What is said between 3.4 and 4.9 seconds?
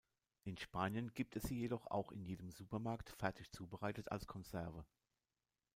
zubereitet als Konserve.